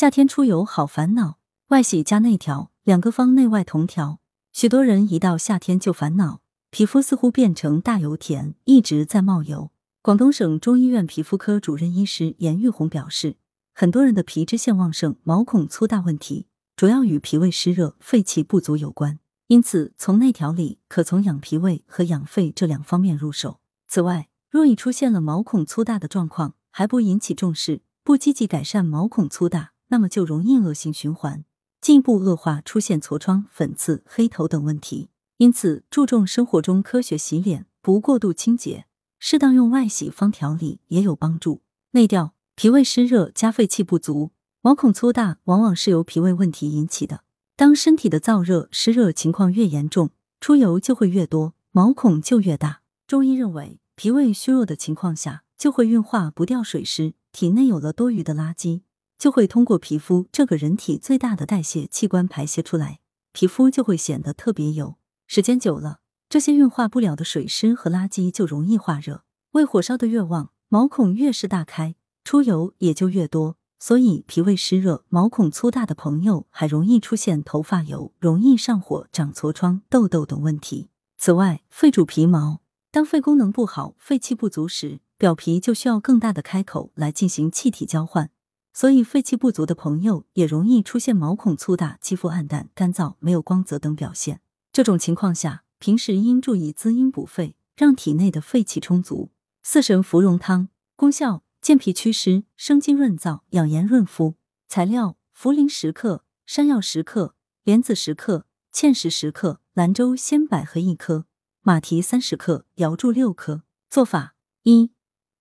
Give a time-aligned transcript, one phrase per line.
[0.00, 1.36] 夏天出游好烦恼，
[1.68, 4.18] 外洗加内调，两个方内外同调。
[4.50, 9.70] 许多人一到夏天就烦恼，皮肤似乎变成大油田，一直在冒油。
[10.00, 13.36] 广东省中医院皮肤科主任医师严玉红表示，
[13.74, 19.18] 很多人的皮脂腺旺盛、毛孔粗大问题，主要与脾胃湿热、肺气不足有关。
[19.48, 23.60] 因此，从内调理可从养脾胃和养肺这两方面入手。
[23.86, 31.44] 此外，若已出现了毛孔粗大的状况，还不引起重视，不积极改善毛孔粗大，那么就容易恶性循环，
[31.80, 35.10] 进一步恶化，出现痤疮、粉刺、黑头等问题。
[35.36, 38.86] 因此，注重生活中科学洗脸，不过度清洁，
[39.18, 41.62] 适当用外洗方调理也有帮助。
[41.92, 47.22] 内调，脾胃湿热加肺气不足，毛孔粗大，往往是由脾胃问题引起的。
[47.56, 50.10] 当身体的燥热、湿热情况越严重，
[50.40, 52.82] 出油就会越多，毛孔就越大。
[53.06, 58.82] 中医认为，脾胃虚弱的情况下，就会运化不掉水湿，体内有了多余的垃圾。
[59.20, 63.00] 就会通过皮肤这个人体最大的代谢器官排泄出来，
[63.32, 64.96] 皮肤就会显得特别油。
[65.26, 73.58] 时间久了，这些运化不了的水湿和垃圾就容易化热，胃火烧的越旺，毛孔越是大开，出油也就越多。
[73.78, 80.88] 所以，脾胃湿热、毛孔粗大的朋友还容易出现头发油、容易上火、长痤疮、痘痘等问题。
[81.18, 88.30] 此外，肺主皮毛，当肺功能不好、肺气不足时，表皮就需要更大的开口来进行气体交换。
[88.72, 94.40] 所以，肺气不足的朋友也容易出现毛孔粗大、肌肤暗淡、干燥、没有光泽等表现。
[94.72, 99.32] 这种情况下，平时应注意滋阴补肺，让体内的肺气充足。
[99.62, 104.36] 四神芙蓉汤功效：健脾祛湿、生津润燥、养颜润肤。
[104.68, 107.34] 材料：茯苓十克、山药十克、
[107.64, 111.26] 莲子十克、芡实十克、兰州鲜百合一颗、
[111.62, 113.64] 马蹄三十克、瑶柱六颗。
[113.90, 114.92] 做法：一、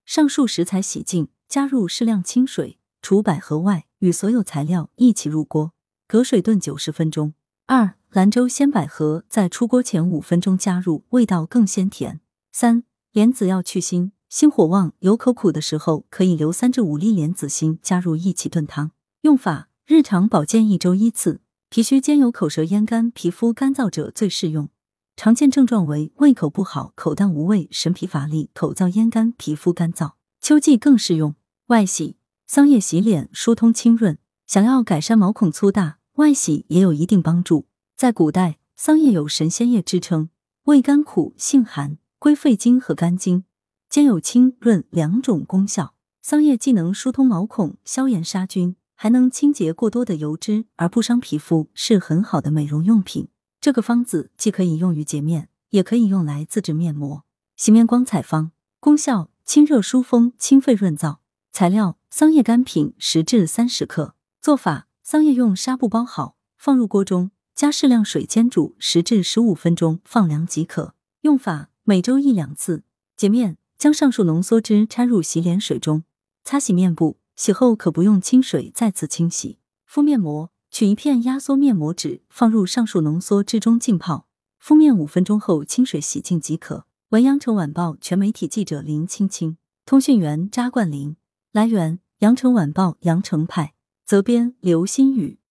[0.03, 2.78] 上述食材洗净，加入适量清水。
[3.01, 5.73] 除百合外，与所有材料一起入锅，
[6.07, 7.33] 隔水炖九十分钟。
[7.65, 12.19] 二、兰州鲜百合在出锅前五分钟加入，味道更鲜甜。
[12.51, 18.91] 三、莲子要去腥，心火旺、有口苦的时候，可以留三至五粒莲子心加入一起炖汤。
[19.21, 21.41] 用法：日常保健一周一次。
[21.69, 24.69] 脾虚兼有口舌咽干、皮肤干燥者最适用。
[25.15, 30.13] 常见症状为胃口不好、口淡无味、神疲乏力、口燥咽干、皮肤干燥。
[30.41, 31.35] 秋季更适用。
[31.67, 32.18] 外洗。
[32.51, 34.17] 桑叶洗脸疏通清润，
[34.47, 37.67] 想要改善毛孔粗大，外洗也有一定帮助。
[37.95, 40.31] 在古代，桑叶有神仙叶之称，
[40.63, 43.43] 味甘苦，性寒，归肺经和肝经，
[43.87, 45.93] 兼有清润两种功效。
[46.23, 53.27] 桑叶既能疏通毛孔、消炎杀菌，还能清洁过多的油脂而不伤皮肤，是很好的美容用品。
[53.61, 57.23] 这个方子既可以用于洁面，也可以用来自制面膜。
[57.55, 61.17] 洗面光彩方功效：清热疏风、清肺润燥。
[61.51, 61.98] 材料。
[62.11, 70.95] 桑叶干品十至三十克，做法：桑叶用纱布包好，放入锅中，加适量水煎煮十至十五分钟，放凉即可。
[71.21, 72.83] 用法：每周一两次。
[73.15, 76.03] 洁面：将上述浓缩汁掺入洗脸水中，
[76.43, 79.59] 擦洗面部，洗后可不用清水再次清洗。
[79.85, 84.25] 敷面膜：取一片压缩面膜纸，放入上述浓缩汁中浸泡，
[84.57, 86.85] 敷面五分钟后清水洗净即可。
[87.09, 91.15] 文阳城晚报全媒体记者林青青，通讯员扎冠林。
[91.51, 93.73] 来源：羊城晚报羊城派，
[94.05, 95.39] 责编：刘新宇。